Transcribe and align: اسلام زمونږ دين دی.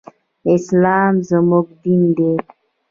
اسلام 0.51 1.13
زمونږ 1.29 1.67
دين 1.81 2.03
دی. 2.17 2.31